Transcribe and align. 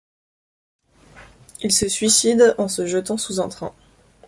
Il 1.61 1.71
se 1.71 1.87
suicide 1.87 2.55
en 2.57 2.67
se 2.67 2.87
jetant 2.87 3.17
sous 3.17 3.39
un 3.39 3.49
train. 3.49 3.75